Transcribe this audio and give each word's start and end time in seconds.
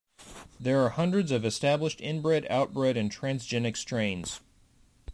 There 0.59 0.81
are 0.83 0.89
hundreds 0.89 1.29
of 1.29 1.45
established 1.45 2.01
inbred, 2.01 2.47
outbred, 2.49 2.97
and 2.97 3.11
transgenic 3.15 3.77
strains. 3.77 4.39